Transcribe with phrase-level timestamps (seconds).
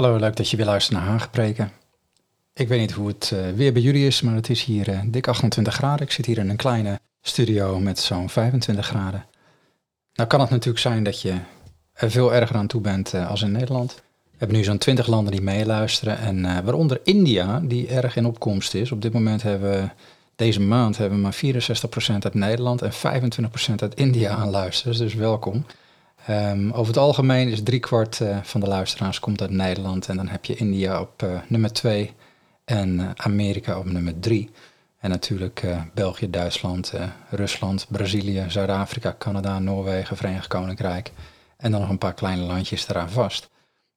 [0.00, 1.72] Hallo, leuk dat je weer luistert naar Haagpreken.
[2.54, 5.00] Ik weet niet hoe het uh, weer bij jullie is, maar het is hier uh,
[5.06, 6.06] dik 28 graden.
[6.06, 9.24] Ik zit hier in een kleine studio met zo'n 25 graden.
[10.14, 11.34] Nou kan het natuurlijk zijn dat je
[11.92, 13.94] er veel erger aan toe bent uh, als in Nederland.
[13.94, 18.74] We hebben nu zo'n 20 landen die meeluisteren en waaronder India, die erg in opkomst
[18.74, 18.92] is.
[18.92, 19.88] Op dit moment hebben we,
[20.36, 21.64] deze maand hebben we maar
[22.14, 24.98] 64% uit Nederland en 25% uit India aan luisteren.
[24.98, 25.64] Dus welkom.
[26.28, 30.08] Um, over het algemeen is driekwart uh, van de luisteraars komt uit Nederland.
[30.08, 32.12] En dan heb je India op uh, nummer 2
[32.64, 34.50] en uh, Amerika op nummer 3.
[34.98, 36.92] En natuurlijk België, Duitsland,
[37.30, 41.12] Rusland, Brazilië, Zuid-Afrika, Canada, Noorwegen, Verenigd Koninkrijk.
[41.56, 43.50] En dan nog een paar kleine landjes eraan vast.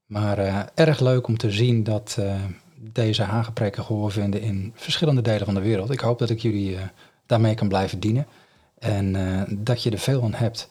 [0.06, 2.18] Maar erg leuk om te zien dat
[2.76, 5.92] deze hagepreken gehoor vinden in verschillende delen van de wereld.
[5.92, 6.78] Ik hoop dat ik jullie
[7.26, 8.28] daarmee kan blijven dienen.
[8.80, 9.16] En
[9.50, 10.70] dat je er veel aan hebt.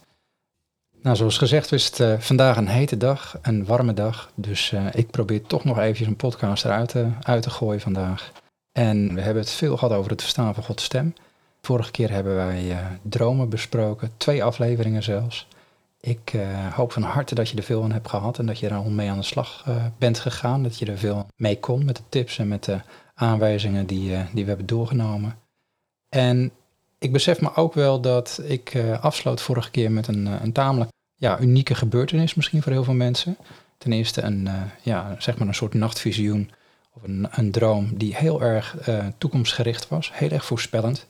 [1.02, 4.32] Nou, zoals gezegd is het uh, vandaag een hete dag, een warme dag.
[4.34, 8.32] Dus uh, ik probeer toch nog eventjes een podcast eruit te, uit te gooien vandaag.
[8.72, 11.14] En we hebben het veel gehad over het verstaan van Gods stem.
[11.60, 15.48] Vorige keer hebben wij dromen besproken, twee afleveringen zelfs.
[16.00, 16.32] Ik
[16.74, 18.90] hoop van harte dat je er veel aan hebt gehad en dat je er al
[18.90, 19.66] mee aan de slag
[19.98, 20.62] bent gegaan.
[20.62, 22.80] Dat je er veel mee kon met de tips en met de
[23.14, 25.38] aanwijzingen die, die we hebben doorgenomen.
[26.08, 26.52] En
[27.02, 30.52] ik besef me ook wel dat ik uh, afsloot vorige keer met een, uh, een
[30.52, 33.36] tamelijk ja, unieke gebeurtenis misschien voor heel veel mensen.
[33.78, 36.50] Ten eerste een, uh, ja, zeg maar een soort nachtvisioen
[36.92, 38.76] of een, een droom die heel erg
[39.18, 41.06] toekomstgericht was, heel erg voorspellend.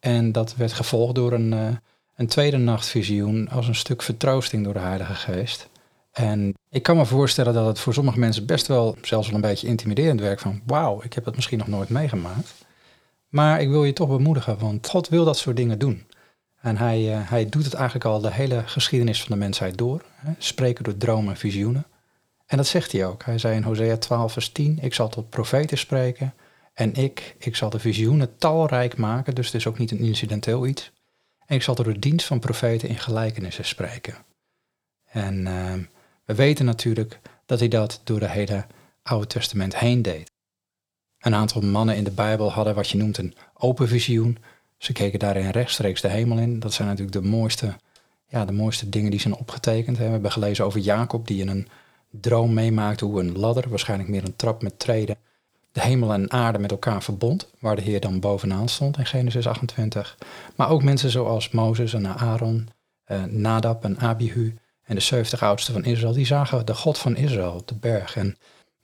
[0.00, 1.78] En dat werd gevolgd door een,
[2.16, 5.68] een tweede nachtvisioen als een stuk vertroosting door de Heilige Geest.
[6.12, 9.66] En ik kan me voorstellen dat het voor sommige mensen best wel zelfs een beetje
[9.66, 12.65] intimiderend werkt van wauw, ik heb het misschien nog nooit meegemaakt.
[13.36, 16.06] Maar ik wil je toch bemoedigen, want God wil dat soort dingen doen.
[16.60, 20.02] En hij, uh, hij doet het eigenlijk al de hele geschiedenis van de mensheid door.
[20.14, 20.32] Hè?
[20.38, 21.86] Spreken door dromen en visioenen.
[22.46, 23.24] En dat zegt hij ook.
[23.24, 26.34] Hij zei in Hosea 12 vers 10, ik zal tot profeten spreken.
[26.74, 30.66] En ik, ik zal de visioenen talrijk maken, dus het is ook niet een incidenteel
[30.66, 30.92] iets.
[31.46, 34.14] En ik zal door de dienst van profeten in gelijkenissen spreken.
[35.04, 35.72] En uh,
[36.24, 38.66] we weten natuurlijk dat hij dat door de hele
[39.02, 40.34] Oude Testament heen deed.
[41.26, 44.38] Een aantal mannen in de Bijbel hadden wat je noemt een open visioen.
[44.76, 46.60] Ze keken daarin rechtstreeks de hemel in.
[46.60, 47.74] Dat zijn natuurlijk de mooiste,
[48.28, 49.98] ja, de mooiste dingen die zijn opgetekend.
[49.98, 51.68] We hebben gelezen over Jacob die in een
[52.10, 55.16] droom meemaakte hoe een ladder, waarschijnlijk meer een trap met treden,
[55.72, 59.46] de hemel en aarde met elkaar verbond, waar de Heer dan bovenaan stond in Genesis
[59.46, 60.18] 28.
[60.56, 62.68] Maar ook mensen zoals Mozes en Aaron,
[63.04, 67.16] eh, Nadab en Abihu en de 70 oudsten van Israël, die zagen de God van
[67.16, 68.16] Israël op de berg.
[68.16, 68.36] En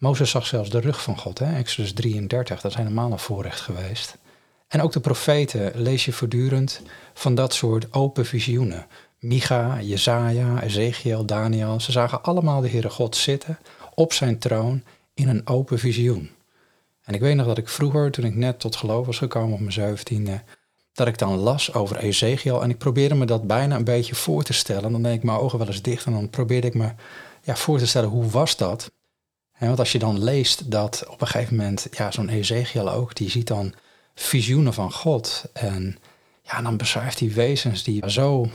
[0.02, 1.56] Mozes zag zelfs de rug van God, hè?
[1.56, 4.18] Exodus 33, dat is helemaal een voorrecht geweest.
[4.68, 6.82] En ook de profeten lees je voortdurend
[7.14, 8.86] van dat soort open visioenen.
[9.18, 13.58] Micha, Jezaja, Ezekiel, Daniel, ze zagen allemaal de Heere God zitten
[13.94, 14.82] op zijn troon
[15.14, 16.30] in een open visioen.
[17.02, 19.60] En ik weet nog dat ik vroeger, toen ik net tot geloof was gekomen op
[19.60, 20.42] mijn zeventiende,
[20.92, 24.42] dat ik dan las over Ezekiel en ik probeerde me dat bijna een beetje voor
[24.42, 24.92] te stellen.
[24.92, 26.92] Dan deed ik mijn ogen wel eens dicht en dan probeerde ik me
[27.42, 28.90] ja, voor te stellen hoe was dat
[29.66, 33.30] want als je dan leest dat op een gegeven moment, ja, zo'n Ezekiel ook, die
[33.30, 33.74] ziet dan
[34.14, 35.44] visioenen van God.
[35.52, 35.98] En
[36.42, 38.50] ja, dan beschrijft hij wezens die zo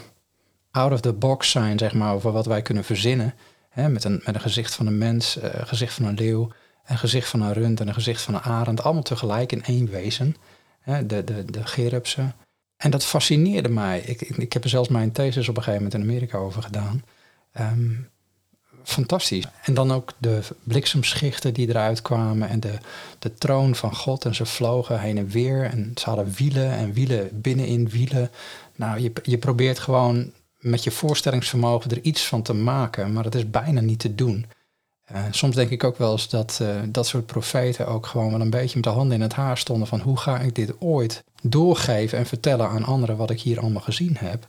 [0.71, 3.33] out of the box zijn, zeg maar, over wat wij kunnen verzinnen.
[3.69, 6.51] Hè, met, een, met een gezicht van een mens, een uh, gezicht van een leeuw,
[6.85, 8.83] een gezicht van een rund en een gezicht van een arend.
[8.83, 10.35] Allemaal tegelijk in één wezen.
[10.79, 12.31] Hè, de, de, de.
[12.77, 13.99] En dat fascineerde mij.
[13.99, 16.63] Ik, ik, ik, heb er zelfs mijn thesis op een gegeven moment in Amerika over
[16.63, 17.03] gedaan.
[17.59, 18.09] Um,
[18.87, 19.45] fantastisch.
[19.63, 22.73] En dan ook de bliksemschichten die eruit kwamen en de,
[23.19, 24.25] de troon van God.
[24.25, 28.29] En ze vlogen heen en weer en ze hadden wielen en wielen binnenin wielen.
[28.75, 33.35] Nou, je, je probeert gewoon met je voorstellingsvermogen er iets van te maken, maar dat
[33.35, 34.45] is bijna niet te doen.
[35.11, 38.41] Uh, soms denk ik ook wel eens dat uh, dat soort profeten ook gewoon wel
[38.41, 41.23] een beetje met de handen in het haar stonden van hoe ga ik dit ooit
[41.41, 44.47] doorgeven en vertellen aan anderen wat ik hier allemaal gezien heb.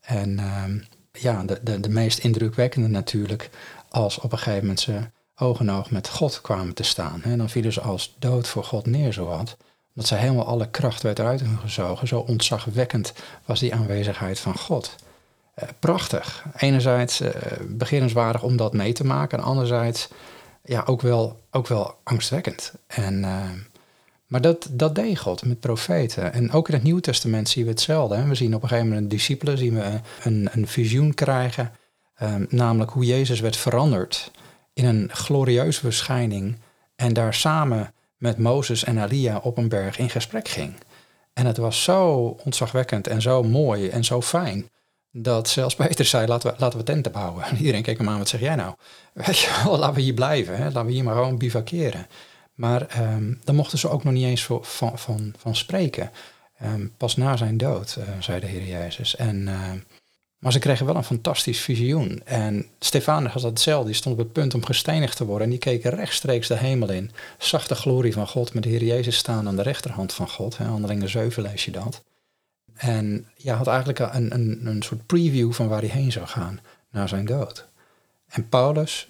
[0.00, 0.64] En uh,
[1.12, 3.50] ja, de, de, meest indrukwekkende natuurlijk,
[3.88, 5.00] als op een gegeven moment ze
[5.36, 7.20] oog en oog met God kwamen te staan.
[7.22, 9.56] Hè, dan vielen ze als dood voor God neer, zowat.
[9.94, 12.08] Omdat ze helemaal alle kracht werd eruit hun gezogen.
[12.08, 13.12] Zo ontzagwekkend
[13.44, 14.94] was die aanwezigheid van God.
[15.78, 16.44] prachtig.
[16.56, 17.30] Enerzijds uh,
[17.68, 19.38] begerenswaardig om dat mee te maken.
[19.38, 20.08] En anderzijds
[20.64, 22.72] ja, ook, wel, ook wel angstwekkend.
[22.86, 23.24] En,
[24.30, 26.32] maar dat, dat deed God met profeten.
[26.32, 28.14] En ook in het Nieuwe Testament zien we hetzelfde.
[28.14, 28.28] Hè?
[28.28, 31.72] We zien op een gegeven moment een discipelen zien we een, een visioen krijgen.
[32.14, 34.30] Ehm, namelijk hoe Jezus werd veranderd
[34.72, 36.58] in een glorieuze verschijning.
[36.96, 40.74] En daar samen met Mozes en Elia op een berg in gesprek ging.
[41.32, 44.70] En het was zo ontzagwekkend en zo mooi en zo fijn.
[45.12, 47.44] Dat zelfs Peter zei, laten we, laten we tenten bouwen.
[47.44, 48.74] En iedereen keek hem aan, wat zeg jij nou?
[49.12, 50.56] Weet je wel, laten we hier blijven.
[50.56, 50.64] Hè?
[50.64, 52.06] Laten we hier maar gewoon bivakeren.
[52.60, 56.10] Maar um, daar mochten ze ook nog niet eens van, van, van, spreken.
[56.58, 59.16] Ehm, pas na zijn dood, uh, zei de Heer Jezus.
[59.16, 59.72] En, uh,
[60.38, 62.22] maar ze kregen wel een fantastisch visioen.
[62.24, 63.86] En Stefanus had hetzelfde.
[63.86, 65.44] Die stond op het punt om gestenigd te worden.
[65.44, 67.10] En die keek rechtstreeks de hemel in.
[67.38, 70.58] Zag de glorie van God met de Heer Jezus staan aan de rechterhand van God.
[70.58, 72.02] Hè, handelingen 7 lees je dat.
[72.76, 76.60] En ja, had eigenlijk een, een, een soort preview van waar hij heen zou gaan
[76.90, 77.66] na zijn dood.
[78.28, 79.06] En Paulus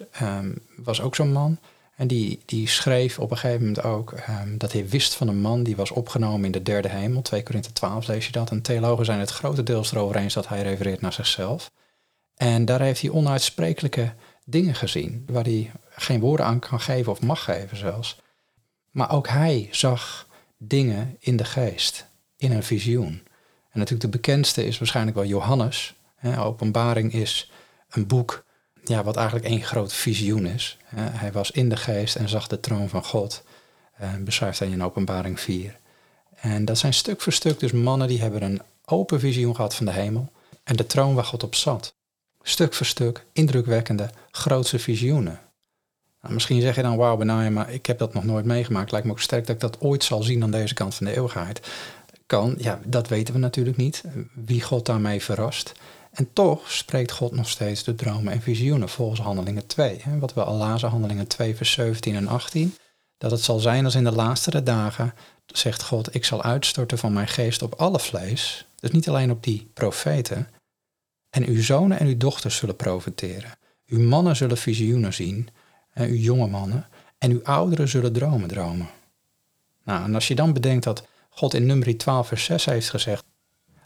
[0.75, 1.59] was ook zo'n man.
[1.95, 5.41] En die, die schreef op een gegeven moment ook um, dat hij wist van een
[5.41, 7.21] man die was opgenomen in de derde hemel.
[7.21, 8.49] 2 Korinthe 12 lees je dat.
[8.49, 11.71] En theologen zijn het grotendeels erover eens dat hij refereert naar zichzelf.
[12.35, 14.13] En daar heeft hij onuitsprekelijke
[14.45, 18.19] dingen gezien, waar hij geen woorden aan kan geven of mag geven zelfs.
[18.91, 20.27] Maar ook hij zag
[20.57, 22.05] dingen in de geest,
[22.37, 23.23] in een visioen.
[23.71, 25.93] En natuurlijk de bekendste is waarschijnlijk wel Johannes.
[26.37, 27.51] Openbaring is
[27.89, 28.43] een boek
[28.91, 30.77] ja, wat eigenlijk één groot visioen is.
[30.95, 33.43] hij was in de geest en zag de troon van God.
[34.01, 35.77] Uh, beschrijft hij in openbaring 4.
[36.35, 39.85] En dat zijn stuk voor stuk dus mannen die hebben een open visioen gehad van
[39.85, 40.31] de hemel.
[40.63, 41.93] En de troon waar God op zat.
[42.41, 45.39] Stuk voor stuk, indrukwekkende, grootse visioenen.
[46.21, 48.91] Nou, misschien zeg je dan, wauw Benaya, maar ik heb dat nog nooit meegemaakt.
[48.91, 51.15] Lijkt me ook sterk dat ik dat ooit zal zien aan deze kant van de
[51.15, 51.67] eeuwigheid.
[52.25, 54.03] Kan, ja, dat weten we natuurlijk niet.
[54.33, 55.73] Wie God daarmee verrast.
[56.11, 59.99] En toch spreekt God nog steeds de dromen en visioenen volgens Handelingen 2.
[60.01, 62.75] Hè, wat we al lazen, Handelingen 2, vers 17 en 18.
[63.17, 65.13] Dat het zal zijn als in de laatste dagen,
[65.45, 68.65] zegt God, ik zal uitstorten van mijn geest op alle vlees.
[68.79, 70.49] Dus niet alleen op die profeten.
[71.29, 73.51] En uw zonen en uw dochters zullen profeteren.
[73.87, 75.49] Uw mannen zullen visioenen zien,
[75.93, 76.87] en uw jonge mannen.
[77.17, 78.89] En uw ouderen zullen dromen dromen.
[79.83, 83.23] Nou, en als je dan bedenkt dat God in nummer 12 vers 6 heeft gezegd,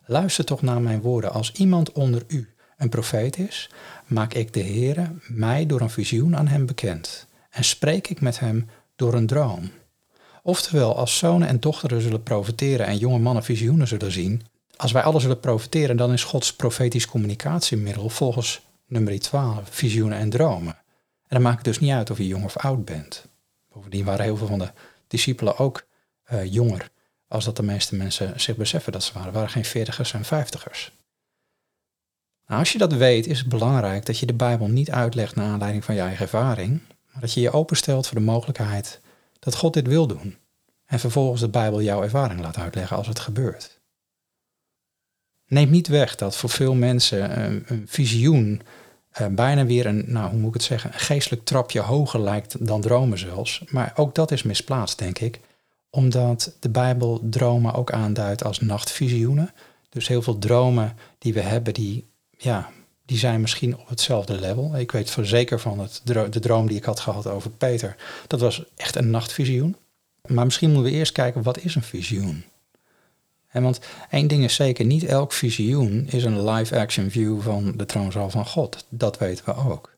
[0.08, 1.32] Luister toch naar mijn woorden.
[1.34, 3.70] Als iemand onder u een profeet is,
[4.08, 7.28] maak ik de Heere mij door een visioen aan hem bekend.
[7.50, 9.72] En spreek ik met hem door een droom.
[10.44, 14.42] Oftewel, als zonen en dochteren zullen profeteren en jonge mannen visioenen zullen zien,
[14.76, 20.30] als wij alle zullen profeteren, dan is Gods profetisch communicatiemiddel volgens nummer 12 visioenen en
[20.30, 20.78] dromen.
[21.28, 23.26] En dan maakt het dus niet uit of je jong of oud bent.
[23.74, 24.72] Bovendien waren heel veel van de
[25.08, 25.86] discipelen ook
[26.32, 26.90] uh, jonger
[27.28, 29.34] als dat de meeste mensen zich beseffen dat ze waren.
[29.34, 30.92] waren geen veertigers en vijftigers.
[32.48, 35.52] Nou, als je dat weet, is het belangrijk dat je de Bijbel niet uitlegt naar
[35.52, 36.82] aanleiding van je eigen ervaring,
[37.12, 39.00] maar dat je je openstelt voor de mogelijkheid
[39.40, 40.38] dat God dit wil doen.
[40.86, 43.80] En vervolgens de Bijbel jouw ervaring laat uitleggen als het gebeurt.
[45.48, 48.62] Neem niet weg dat voor veel mensen een, visioen
[49.22, 52.66] uh, bijna weer een, nou hoe moet ik het zeggen, een geestelijk trapje hoger lijkt
[52.66, 53.64] dan dromen zelfs.
[53.70, 55.40] Maar ook dat is misplaatst, denk ik
[55.96, 59.54] omdat de Bijbel dromen ook aanduidt als nachtvisioenen.
[59.90, 62.06] Dus heel veel dromen die we hebben, die,
[62.38, 62.70] ja,
[63.06, 64.78] die zijn misschien op hetzelfde level.
[64.78, 67.96] Ik weet voor zeker van het, de droom die ik had gehad over Peter.
[68.28, 69.76] Dat was echt een nachtvisioen.
[70.28, 72.44] Maar misschien moeten we eerst kijken, wat is een visioen?
[73.48, 77.86] En want één ding is zeker, niet elk visioen is een live-action view van de
[77.86, 78.86] troonzaal van God.
[78.90, 79.94] Dat weten we ook.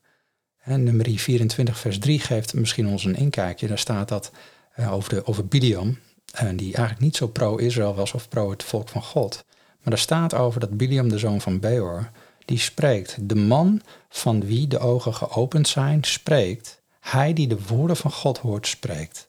[0.57, 3.67] En nummer 24 vers 3 geeft misschien ons een inkijkje.
[3.67, 4.31] Daar staat dat
[4.79, 8.63] uh, over, de, over Biliam, uh, die eigenlijk niet zo pro-Israël was of pro het
[8.63, 9.45] volk van God.
[9.81, 12.09] Maar er staat over dat Biliam, de zoon van Beor,
[12.45, 13.15] die spreekt.
[13.21, 16.81] De man van wie de ogen geopend zijn, spreekt.
[16.99, 19.27] Hij die de woorden van God hoort, spreekt.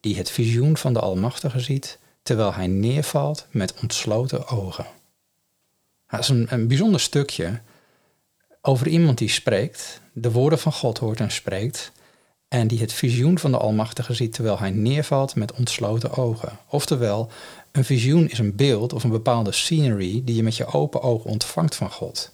[0.00, 4.86] Die het visioen van de Almachtige ziet, terwijl hij neervalt met ontsloten ogen.
[6.08, 7.60] Dat is een, een bijzonder stukje
[8.60, 11.92] over iemand die spreekt, de woorden van God hoort en spreekt,
[12.54, 16.58] en die het visioen van de Almachtige ziet terwijl hij neervalt met ontsloten ogen.
[16.68, 17.30] Oftewel,
[17.72, 21.30] een visioen is een beeld of een bepaalde scenery die je met je open ogen
[21.30, 22.32] ontvangt van God.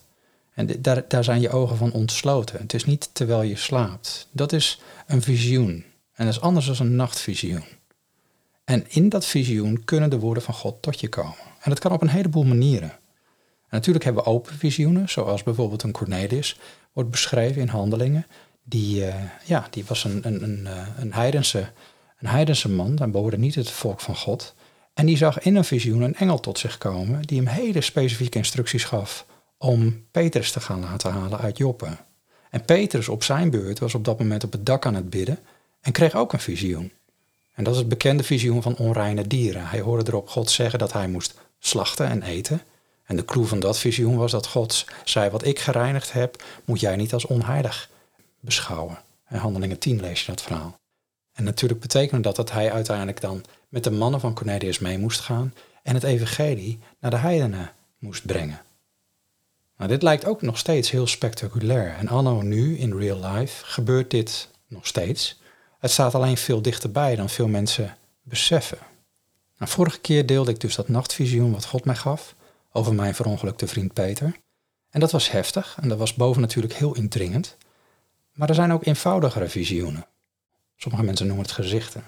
[0.55, 2.61] En daar, daar zijn je ogen van ontsloten.
[2.61, 4.29] Het is niet terwijl je slaapt.
[4.31, 5.85] Dat is een visioen.
[6.15, 7.65] En dat is anders dan een nachtvisioen.
[8.65, 11.35] En in dat visioen kunnen de woorden van God tot je komen.
[11.61, 12.91] En dat kan op een heleboel manieren.
[12.91, 16.59] En natuurlijk hebben we open visioenen, zoals bijvoorbeeld een Cornelius,
[16.93, 18.27] wordt beschreven in handelingen
[18.71, 21.71] die, uh, ja, die was een, een, een, eh, een, heidense,
[22.19, 24.55] een heidense man, dan behoorde niet het volk van God.
[24.95, 28.39] En die zag in een visioen een engel tot zich komen, die hem hele specifieke
[28.39, 29.27] instructies gaf
[29.59, 31.89] om Petrus te gaan laten halen uit Joppe.
[32.51, 35.39] En Petrus op zijn beurt was op dat moment op het dak aan het bidden
[35.81, 36.93] en kreeg ook een visioen.
[37.55, 39.67] En dat is het bekende visioen van onreine dieren.
[39.67, 42.63] Hij hoorde erop God zeggen dat hij moest slachten en eten.
[43.05, 46.81] En de clue van dat visioen was dat God zei: Wat ik gereinigd heb, moet
[46.81, 47.91] jij niet als onheilig
[48.41, 48.99] beschouwen.
[49.29, 50.79] In Handelingen 10 lees je dat verhaal.
[51.33, 55.21] En natuurlijk betekende dat dat hij uiteindelijk dan met de mannen van Cornelius mee moest
[55.21, 58.61] gaan en het evangelie naar de heidenen moest brengen.
[59.77, 61.95] Nou, dit lijkt ook nog steeds heel spectaculair.
[61.95, 65.41] En anno nu, in real life, gebeurt dit nog steeds.
[65.79, 68.79] Het staat alleen veel dichterbij dan veel mensen beseffen.
[69.59, 72.35] Nou, vorige keer deelde ik dus dat nachtvisioen wat God mij gaf
[72.73, 74.37] over mijn verongelukte vriend Peter.
[74.91, 77.57] En dat was heftig en dat was boven natuurlijk heel indringend.
[78.41, 80.07] Maar er zijn ook eenvoudigere visioenen.
[80.77, 82.05] Sommige mensen noemen het gezichten.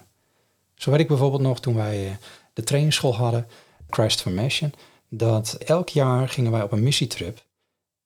[0.74, 2.12] Zo weet ik bijvoorbeeld nog toen wij eh,
[2.52, 3.46] de trainingsschool hadden,
[3.90, 4.72] Christ Formation,
[5.08, 7.44] dat elk jaar gingen wij op een missietrip.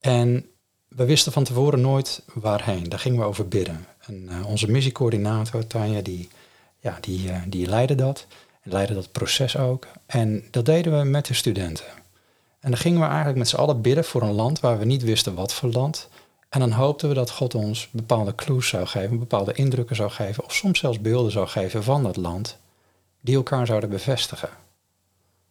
[0.00, 0.47] En
[0.88, 2.88] we wisten van tevoren nooit waarheen.
[2.88, 3.87] Daar gingen we over bidden.
[4.00, 6.28] En uh, onze missiecoördinator, Tanja, die,
[6.80, 8.26] ja, die, uh, die leidde dat.
[8.62, 9.87] En leidde dat proces ook.
[10.06, 11.87] En dat deden we met de studenten.
[12.61, 15.02] En dan gingen we eigenlijk met z'n allen bidden voor een land waar we niet
[15.02, 16.09] wisten wat voor land.
[16.56, 20.44] En dan hoopten we dat God ons bepaalde clues zou geven, bepaalde indrukken zou geven,
[20.44, 22.58] of soms zelfs beelden zou geven van dat land,
[23.20, 24.48] die elkaar zouden bevestigen.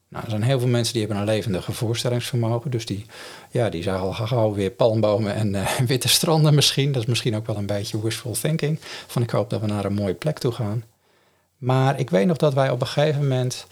[0.08, 3.06] Nou, er zijn heel veel mensen die hebben een levendige voorstellingsvermogen, dus die,
[3.52, 6.92] ja, die zagen al gauw weer palmbomen en uh, witte stranden misschien.
[6.92, 9.86] Dat is misschien ook wel een beetje wishful thinking, van ik hoop dat we naar
[9.86, 10.84] een mooie plek toe gaan.
[11.58, 13.68] Maar ik weet nog dat wij op een gegeven moment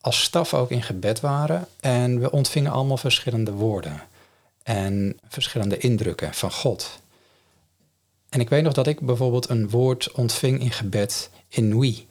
[0.00, 4.02] als staf ook in gebed waren en we ontvingen allemaal verschillende woorden
[4.62, 7.00] en verschillende indrukken van God.
[8.28, 12.08] En ik weet nog dat ik bijvoorbeeld een woord ontving in gebed in Nui.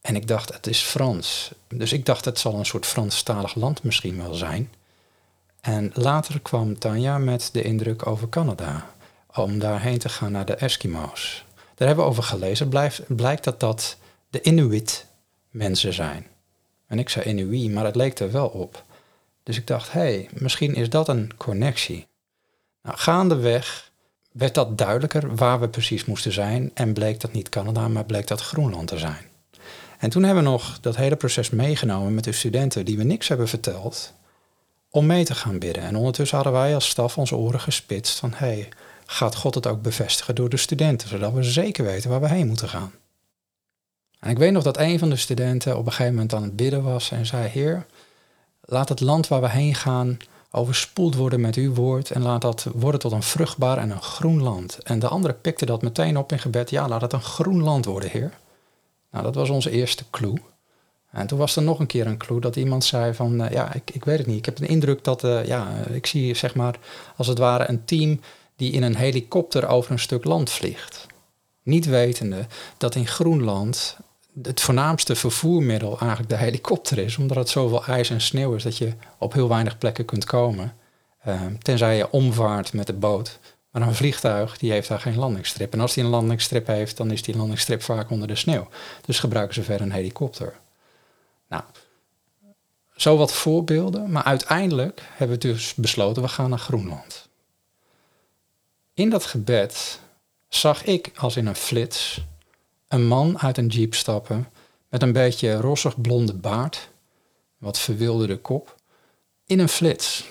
[0.00, 1.50] En ik dacht, het is Frans.
[1.68, 4.70] Dus ik dacht, het zal een soort Franstalig land misschien wel zijn.
[5.60, 8.90] En later kwam Tanja met de indruk over Canada.
[9.34, 11.44] Om daarheen te gaan naar de Eskimo's.
[11.74, 12.68] Daar hebben we over gelezen.
[12.68, 13.96] Blijft, blijkt dat dat
[14.30, 15.06] de Inuit
[15.50, 16.26] mensen zijn.
[16.86, 18.84] En ik zei Inuit, maar het leek er wel op.
[19.42, 22.06] Dus ik dacht, hé, hey, misschien is dat een connectie.
[22.82, 23.90] Nou, gaandeweg
[24.32, 28.26] werd dat duidelijker waar we precies moesten zijn en bleek dat niet Canada, maar bleek
[28.26, 29.30] dat Groenland te zijn.
[29.98, 33.28] En toen hebben we nog dat hele proces meegenomen met de studenten die we niks
[33.28, 34.12] hebben verteld,
[34.90, 35.82] om mee te gaan bidden.
[35.82, 38.68] En ondertussen hadden wij als staf onze oren gespitst van, hé, hey,
[39.06, 42.46] gaat God het ook bevestigen door de studenten, zodat we zeker weten waar we heen
[42.46, 42.92] moeten gaan.
[44.18, 46.56] En ik weet nog dat een van de studenten op een gegeven moment aan het
[46.56, 47.86] bidden was en zei, Heer,
[48.64, 50.16] Laat het land waar we heen gaan
[50.50, 54.42] overspoeld worden met uw woord en laat dat worden tot een vruchtbaar en een groen
[54.42, 54.78] land.
[54.82, 56.70] En de andere pikte dat meteen op in gebed.
[56.70, 58.32] Ja, laat het een groen land worden, Heer.
[59.10, 60.38] Nou, dat was onze eerste clue.
[61.10, 63.74] En toen was er nog een keer een clue dat iemand zei van, uh, ja,
[63.74, 64.38] ik, ik weet het niet.
[64.38, 66.78] Ik heb de indruk dat, uh, ja, ik zie zeg maar
[67.16, 68.20] als het ware een team
[68.56, 71.06] die in een helikopter over een stuk land vliegt.
[71.62, 73.96] Niet wetende dat in Groenland
[74.42, 78.78] het voornaamste vervoermiddel eigenlijk de helikopter is, omdat het zoveel ijs en sneeuw is dat
[78.78, 80.76] je op heel weinig plekken kunt komen.
[81.26, 83.38] Uh, tenzij je omvaart met de boot.
[83.70, 85.72] Maar een vliegtuig die heeft daar geen landingsstrip.
[85.72, 88.68] En als die een landingsstrip heeft, dan is die landingsstrip vaak onder de sneeuw.
[89.04, 90.54] Dus gebruiken ze verder een helikopter.
[91.48, 91.62] Nou,
[92.96, 94.10] zo wat voorbeelden.
[94.10, 97.28] Maar uiteindelijk hebben we dus besloten, we gaan naar Groenland.
[98.94, 100.00] In dat gebed
[100.48, 102.24] zag ik als in een flits
[102.92, 104.48] een man uit een jeep stappen
[104.88, 106.88] met een beetje rossig blonde baard,
[107.58, 108.76] wat verwilderde kop,
[109.46, 110.24] in een flits.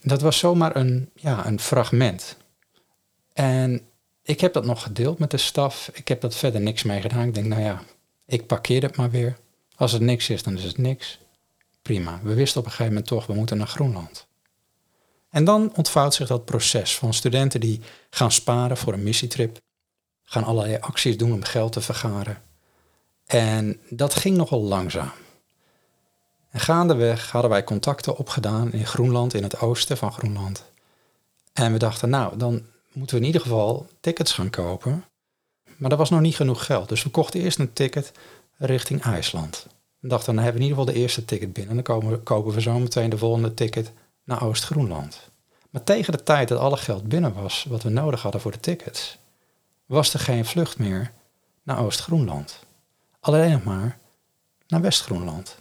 [0.00, 2.36] Dat was zomaar een, ja, een fragment.
[3.32, 3.80] En
[4.22, 5.90] ik heb dat nog gedeeld met de staf.
[5.92, 7.26] Ik heb dat verder niks mee gedaan.
[7.26, 7.82] Ik denk, nou ja,
[8.26, 9.36] ik parkeer het maar weer.
[9.76, 11.18] Als het niks is, dan is het niks.
[11.82, 12.20] Prima.
[12.22, 14.26] We wisten op een gegeven moment toch, we moeten naar Groenland.
[15.28, 19.58] En dan ontvouwt zich dat proces van studenten die gaan sparen voor een missietrip
[20.30, 22.42] gaan allerlei acties doen om geld te vergaren.
[23.26, 25.12] En dat ging nogal langzaam.
[26.50, 30.64] En gaandeweg hadden wij contacten opgedaan in Groenland, in het oosten van Groenland.
[31.52, 35.04] En we dachten, nou, dan moeten we in ieder geval tickets gaan kopen.
[35.76, 36.88] Maar er was nog niet genoeg geld.
[36.88, 38.12] Dus we kochten eerst een ticket
[38.56, 39.66] richting IJsland.
[39.98, 41.76] We dachten, dan hebben we in ieder geval de eerste ticket binnen.
[41.76, 43.92] En dan kopen, kopen we zo meteen de volgende ticket
[44.24, 45.30] naar Oost-Groenland.
[45.70, 48.60] Maar tegen de tijd dat alle geld binnen was wat we nodig hadden voor de
[48.60, 49.18] tickets,
[49.90, 51.10] was er geen vlucht meer
[51.62, 52.58] naar Oost-Groenland.
[53.20, 53.98] Alleen nog maar
[54.66, 55.56] naar West-Groenland.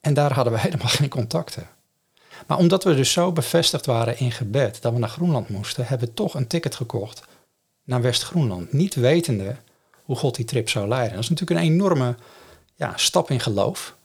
[0.00, 1.68] En daar hadden we helemaal geen contacten.
[2.46, 6.08] Maar omdat we dus zo bevestigd waren in gebed dat we naar Groenland moesten, hebben
[6.08, 7.22] we toch een ticket gekocht
[7.84, 8.72] naar West-Groenland.
[8.72, 9.56] Niet wetende
[10.02, 11.14] hoe God die trip zou leiden.
[11.14, 12.14] Dat is natuurlijk een enorme
[12.74, 13.96] ja, stap in geloof.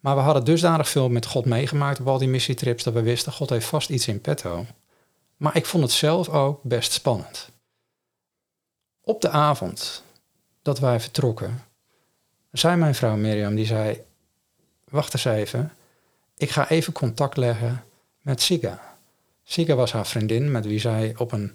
[0.00, 3.32] Maar we hadden dusdanig veel met God meegemaakt op al die missietrips dat we wisten,
[3.32, 4.66] God heeft vast iets in petto.
[5.36, 7.54] Maar ik vond het zelf ook best spannend.
[9.08, 10.02] Op de avond
[10.62, 11.64] dat wij vertrokken,
[12.52, 14.02] zei mijn vrouw Mirjam, die zei,
[14.84, 15.72] wacht eens even,
[16.36, 17.84] ik ga even contact leggen
[18.20, 18.96] met Siga.
[19.44, 21.52] Siga was haar vriendin met wie zij op een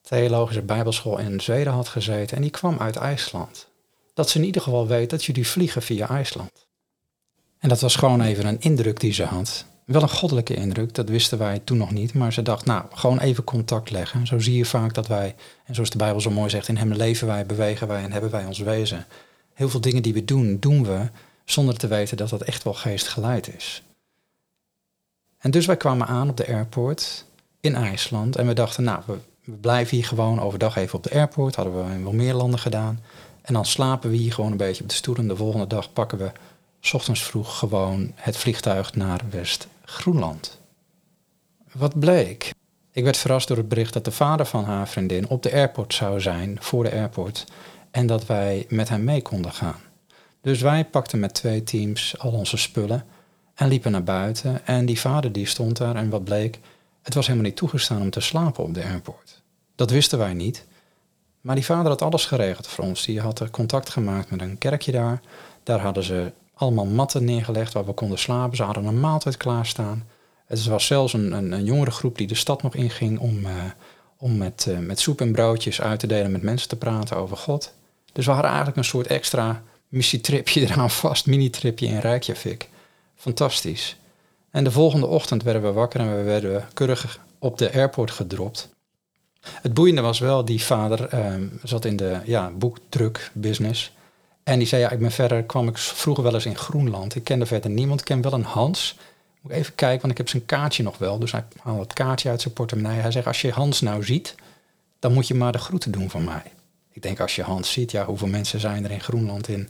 [0.00, 3.66] theologische bijbelschool in Zweden had gezeten en die kwam uit IJsland.
[4.14, 6.66] Dat ze in ieder geval weet dat jullie vliegen via IJsland.
[7.58, 9.66] En dat was gewoon even een indruk die ze had.
[9.84, 12.14] Wel een goddelijke indruk, dat wisten wij toen nog niet.
[12.14, 14.26] Maar ze dacht, nou, gewoon even contact leggen.
[14.26, 16.92] Zo zie je vaak dat wij, en zoals de Bijbel zo mooi zegt, in hem
[16.92, 19.06] leven wij, bewegen wij en hebben wij ons wezen.
[19.54, 21.08] Heel veel dingen die we doen, doen we
[21.44, 23.82] zonder te weten dat dat echt wel geestgeleid is.
[25.38, 27.24] En dus wij kwamen aan op de airport
[27.60, 31.56] in IJsland en we dachten, nou, we, blijven hier gewoon overdag even op de airport.
[31.56, 33.00] Hadden we in wel meer landen gedaan.
[33.42, 35.16] En dan slapen we hier gewoon een beetje op de stoel.
[35.16, 36.30] En de volgende dag pakken we
[36.92, 39.20] ochtends vroeg gewoon het vliegtuig naar
[39.84, 40.60] West-Groenland.
[41.72, 42.50] Wat bleek?
[42.90, 45.94] Ik werd verrast door het bericht dat de vader van haar vriendin op de airport
[45.94, 47.44] zou zijn, voor de airport,
[47.90, 49.80] en dat wij met hem mee konden gaan.
[50.40, 53.04] Dus wij pakten met twee teams al onze spullen
[53.54, 54.66] en liepen naar buiten.
[54.66, 56.60] En die vader die stond daar en wat bleek,
[57.02, 59.42] het was helemaal niet toegestaan om te slapen op de airport.
[59.74, 60.66] Dat wisten wij niet.
[61.40, 63.04] Maar die vader had alles geregeld voor ons.
[63.04, 65.20] Die had contact gemaakt met een kerkje daar.
[65.62, 68.56] Daar hadden ze allemaal matten neergelegd waar we konden slapen.
[68.56, 70.06] Ze hadden een maaltijd klaarstaan.
[70.46, 73.50] Het was zelfs een, een, een jongere groep die de stad nog inging om, uh,
[74.16, 77.36] om met, uh, met soep en broodjes uit te delen met mensen te praten over
[77.36, 77.72] God.
[78.12, 82.68] Dus we hadden eigenlijk een soort extra missietripje eraan vast, mini-tripje in Reykjavik.
[83.14, 83.96] Fantastisch.
[84.50, 88.68] En de volgende ochtend werden we wakker en we werden keurig op de airport gedropt.
[89.40, 93.92] Het boeiende was wel, die vader um, zat in de ja, boekdrukbusiness.
[94.44, 97.14] En die zei, ja, ik ben verder, kwam ik vroeger wel eens in Groenland.
[97.14, 98.96] Ik kende verder niemand, ik ken wel een Hans.
[99.40, 101.18] Moet ik even kijken, want ik heb zijn kaartje nog wel.
[101.18, 103.00] Dus hij haalde het kaartje uit zijn portemonnee.
[103.00, 104.34] Hij zegt, als je Hans nou ziet,
[104.98, 106.42] dan moet je maar de groeten doen van mij.
[106.92, 109.68] Ik denk, als je Hans ziet, ja, hoeveel mensen zijn er in Groenland in,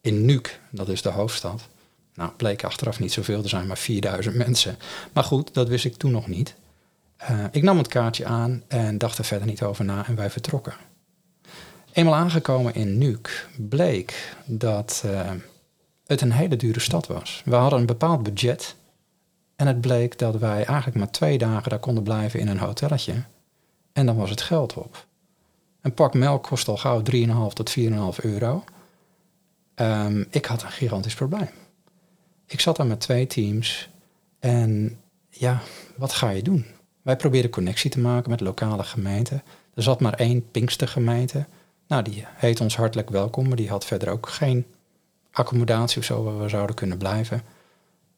[0.00, 1.68] in Nuuk, dat is de hoofdstad.
[2.14, 4.78] Nou, bleek achteraf niet zoveel, er zijn maar 4000 mensen.
[5.12, 6.54] Maar goed, dat wist ik toen nog niet.
[7.30, 10.30] Uh, ik nam het kaartje aan en dacht er verder niet over na en wij
[10.30, 10.74] vertrokken.
[11.92, 15.30] Eenmaal aangekomen in Nuuk bleek dat uh,
[16.06, 17.42] het een hele dure stad was.
[17.44, 18.76] We hadden een bepaald budget
[19.56, 23.24] en het bleek dat wij eigenlijk maar twee dagen daar konden blijven in een hotelletje.
[23.92, 25.06] En dan was het geld op.
[25.80, 27.84] Een pak melk kost al gauw 3,5 tot 4,5
[28.16, 28.64] euro.
[29.74, 31.48] Um, ik had een gigantisch probleem.
[32.46, 33.88] Ik zat daar met twee teams
[34.38, 34.98] en
[35.28, 35.60] ja,
[35.96, 36.66] wat ga je doen?
[37.02, 39.42] Wij probeerden connectie te maken met lokale gemeenten.
[39.74, 41.46] Er zat maar één Pinkstergemeente.
[41.90, 44.66] Nou, die heet ons hartelijk welkom, maar die had verder ook geen
[45.32, 47.42] accommodatie of zo waar we zouden kunnen blijven.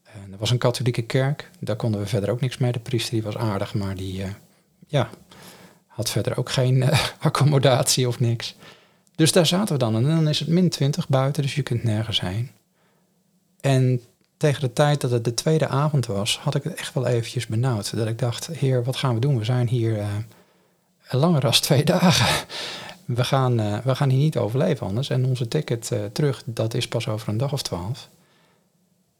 [0.02, 2.72] En er was een katholieke kerk, daar konden we verder ook niks mee.
[2.72, 4.28] De priester die was aardig, maar die uh,
[4.86, 5.10] ja,
[5.86, 8.56] had verder ook geen uh, accommodatie of niks.
[9.14, 11.82] Dus daar zaten we dan en dan is het min 20 buiten, dus je kunt
[11.82, 12.50] nergens heen.
[13.60, 14.00] En
[14.36, 17.46] tegen de tijd dat het de tweede avond was, had ik het echt wel eventjes
[17.46, 17.96] benauwd.
[17.96, 19.38] Dat ik dacht, heer, wat gaan we doen?
[19.38, 20.06] We zijn hier uh,
[21.10, 22.46] langer dan twee dagen.
[23.14, 25.10] We gaan, uh, we gaan hier niet overleven anders.
[25.10, 28.08] En onze ticket uh, terug, dat is pas over een dag of twaalf.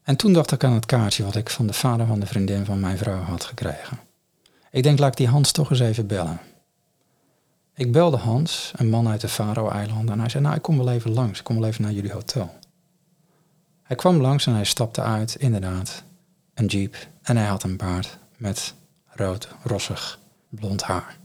[0.03, 2.65] En toen dacht ik aan het kaartje wat ik van de vader van de vriendin
[2.65, 3.99] van mijn vrouw had gekregen.
[4.71, 6.41] Ik denk, laat ik die Hans toch eens even bellen.
[7.75, 10.91] Ik belde Hans, een man uit de Faro-eilanden, en hij zei, nou, ik kom wel
[10.91, 11.39] even langs.
[11.39, 12.55] Ik kom wel even naar jullie hotel.
[13.83, 16.03] Hij kwam langs en hij stapte uit, inderdaad,
[16.55, 16.97] een jeep.
[17.23, 18.75] En hij had een baard met
[19.07, 21.17] rood, rossig, blond haar.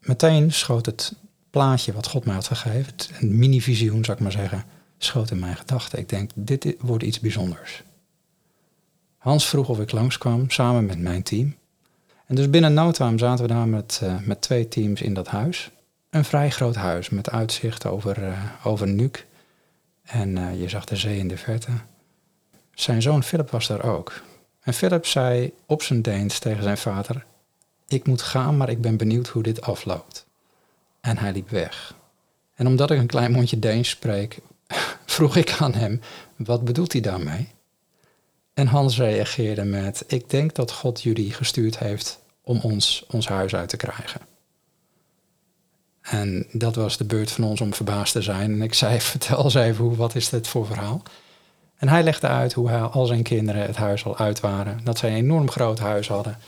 [0.00, 1.14] Meteen schoot het
[1.56, 4.64] plaatje wat God mij had gegeven, een mini-visioen zou ik maar zeggen,
[4.98, 5.98] schoot in mijn gedachten.
[5.98, 7.82] Ik denk, dit wordt iets bijzonders.
[9.16, 11.54] Hans vroeg of ik langskwam, samen met mijn team.
[12.26, 15.70] En dus binnen no zaten we daar met, uh, met twee teams in dat huis.
[16.10, 19.26] Een vrij groot huis met uitzicht over, uh, over Nuuk.
[20.02, 21.70] En uh, je zag de zee in de verte.
[22.74, 24.22] Zijn zoon Philip was daar ook.
[24.60, 27.24] En Philip zei op zijn Deens tegen zijn vader:
[27.88, 30.25] Ik moet gaan, maar ik ben benieuwd hoe dit afloopt.
[31.06, 31.94] En hij liep weg.
[32.54, 34.38] En omdat ik een klein mondje Deens spreek,
[35.06, 36.00] vroeg ik aan hem:
[36.36, 37.48] Wat bedoelt hij daarmee?
[38.54, 43.54] En Hans reageerde met: Ik denk dat God jullie gestuurd heeft om ons ons huis
[43.54, 44.20] uit te krijgen.
[46.00, 48.52] En dat was de beurt van ons om verbaasd te zijn.
[48.52, 51.02] En ik zei: Vertel eens even, wat is dit voor verhaal?
[51.76, 54.80] En hij legde uit hoe hij, al zijn kinderen het huis al uit waren.
[54.84, 56.38] Dat zij een enorm groot huis hadden.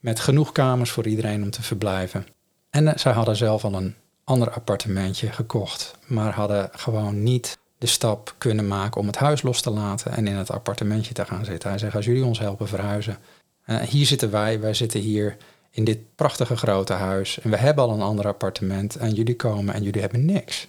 [0.00, 2.26] Met genoeg kamers voor iedereen om te verblijven.
[2.70, 3.94] En zij hadden zelf al een
[4.28, 5.94] ander appartementje gekocht.
[6.06, 10.26] Maar hadden gewoon niet de stap kunnen maken om het huis los te laten en
[10.26, 11.68] in het appartementje te gaan zitten.
[11.68, 13.18] Hij zegt, als jullie ons helpen verhuizen.
[13.66, 15.36] Uh, hier zitten wij, wij zitten hier
[15.70, 19.74] in dit prachtige grote huis en we hebben al een ander appartement en jullie komen
[19.74, 20.68] en jullie hebben niks.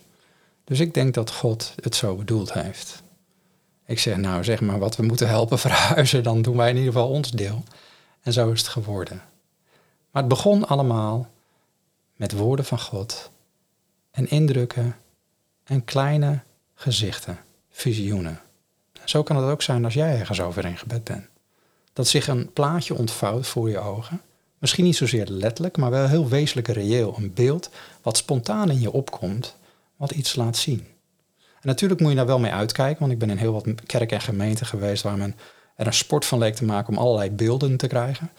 [0.63, 3.03] Dus ik denk dat God het zo bedoeld heeft.
[3.85, 6.93] Ik zeg, nou zeg maar wat we moeten helpen verhuizen, dan doen wij in ieder
[6.93, 7.63] geval ons deel.
[8.21, 9.21] En zo is het geworden.
[10.11, 11.27] Maar het begon allemaal
[12.15, 13.29] met woorden van God
[14.11, 14.95] en indrukken
[15.63, 16.39] en kleine
[16.75, 17.37] gezichten,
[17.69, 18.41] visioenen.
[19.05, 21.27] Zo kan het ook zijn als jij ergens over in gebed bent.
[21.93, 24.21] Dat zich een plaatje ontvouwt voor je ogen.
[24.57, 27.17] Misschien niet zozeer letterlijk, maar wel heel wezenlijk en reëel.
[27.17, 27.69] Een beeld
[28.01, 29.55] wat spontaan in je opkomt,
[29.95, 30.87] wat iets laat zien.
[31.37, 34.17] En natuurlijk moet je daar wel mee uitkijken, want ik ben in heel wat kerken
[34.17, 35.35] en gemeenten geweest waar men
[35.75, 38.31] er een sport van leek te maken om allerlei beelden te krijgen.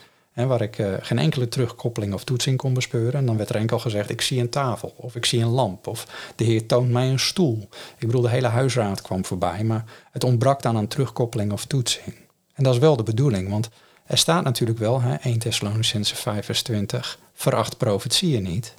[0.47, 3.15] Waar ik uh, geen enkele terugkoppeling of toetsing kon bespeuren.
[3.15, 5.87] En dan werd er enkel gezegd, ik zie een tafel, of ik zie een lamp,
[5.87, 7.69] of de Heer toont mij een stoel.
[7.99, 12.15] Ik bedoel, de hele huisraad kwam voorbij, maar het ontbrak dan aan terugkoppeling of toetsing.
[12.55, 13.69] En dat is wel de bedoeling, want
[14.05, 18.75] er staat natuurlijk wel, hè, 1 Thessalonicense 5 vers 20, veracht profetieën niet.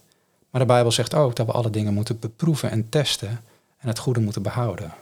[0.49, 3.41] Maar de Bijbel zegt ook dat we alle dingen moeten beproeven en testen
[3.77, 4.93] en het goede moeten behouden.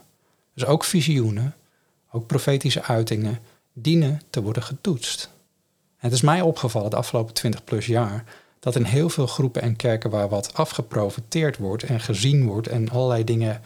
[0.53, 1.55] Dus ook visioenen,
[2.11, 3.39] ook profetische uitingen,
[3.73, 5.29] dienen te worden getoetst.
[5.99, 8.23] Het is mij opgevallen de afgelopen 20 plus jaar
[8.59, 12.89] dat in heel veel groepen en kerken waar wat afgeprofiteerd wordt en gezien wordt en
[12.89, 13.61] allerlei dingen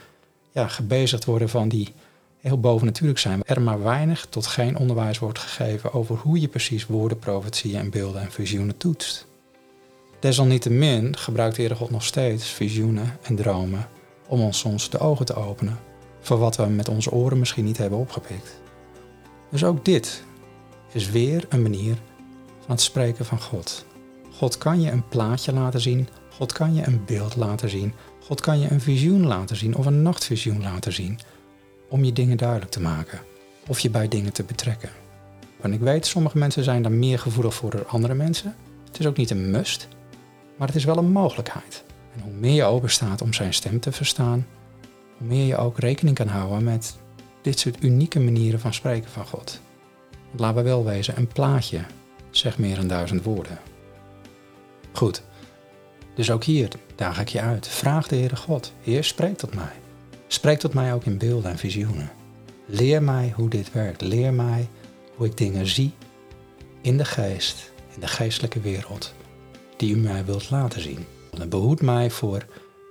[0.52, 1.94] ja, gebezigd worden van die
[2.40, 6.86] heel bovennatuurlijk zijn, er maar weinig tot geen onderwijs wordt gegeven over hoe je precies
[6.86, 9.28] woorden, profetieën en beelden en visioenen toetst.
[10.20, 13.88] Desalniettemin gebruikt Heere God nog steeds visioenen en dromen
[14.28, 15.80] om ons soms de ogen te openen
[16.20, 18.60] voor wat we met onze oren misschien niet hebben opgepikt.
[19.52, 20.24] Dus ook dit
[20.92, 21.98] is weer een manier
[22.66, 23.86] van het spreken van God.
[24.32, 28.42] God kan je een plaatje laten zien, God kan je een beeld laten zien, God
[28.42, 31.20] kan je een visioen laten zien of een nachtvisioen laten zien
[31.90, 33.20] om je dingen duidelijk te maken
[33.68, 34.90] of je bij dingen te betrekken.
[35.62, 38.56] En ik weet, sommige mensen zijn daar meer gevoelig voor dan andere mensen.
[38.86, 39.88] Het is ook niet een must,
[40.58, 41.84] maar het is wel een mogelijkheid.
[42.16, 44.48] En hoe meer je open staat om zijn stem te verstaan,
[45.18, 46.98] hoe meer je ook rekening kan houden met
[47.42, 49.60] dit soort unieke manieren van spreken van God.
[50.28, 51.80] Want laten we wel wezen, een plaatje
[52.38, 53.60] zegt meer dan duizend woorden.
[54.92, 55.24] Goed,
[56.16, 57.68] dus ook hier daag ik je uit.
[57.68, 59.82] Vraag de Heere God, Heer, spreek tot mij.
[60.28, 62.12] Spreek tot mij ook in beelden en visioenen.
[62.66, 64.02] Leer mij hoe dit werkt.
[64.02, 64.68] Leer mij
[65.16, 65.92] hoe ik dingen zie
[66.82, 69.14] in de geest, in de geestelijke wereld,
[69.78, 71.06] die u mij wilt laten zien.
[71.40, 72.46] En behoed mij voor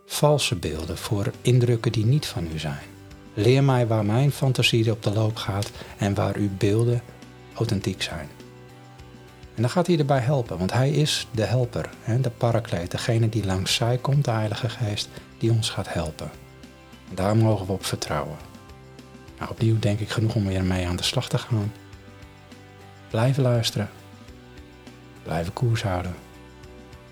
[0.06, 2.82] valse beelden, voor indrukken die niet van u zijn.
[3.34, 7.02] Leer mij waar mijn fantasie op de loop gaat en waar uw beelden
[7.54, 8.28] authentiek zijn.
[9.54, 13.44] En dan gaat hij erbij helpen, want hij is de helper, de parakleet, degene die
[13.44, 16.30] langs zij komt, de Heilige Geest, die ons gaat helpen.
[17.08, 18.36] En daar mogen we op vertrouwen.
[19.38, 21.72] Nou, opnieuw denk ik genoeg om weer mee aan de slag te gaan.
[23.10, 23.90] Blijven luisteren.
[25.22, 26.14] Blijven koers houden.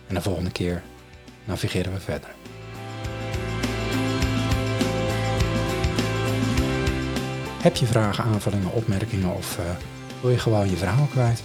[0.06, 0.82] En de volgende keer
[1.44, 2.30] navigeren we verder.
[7.62, 9.64] Heb je vragen, aanvullingen, opmerkingen of uh,
[10.20, 11.42] wil je gewoon je verhaal kwijt?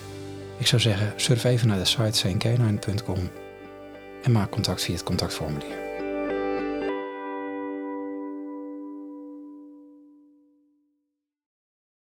[0.58, 3.30] Ik zou zeggen, surf even naar de site saintcanine.com
[4.24, 5.85] en maak contact via het contactformulier.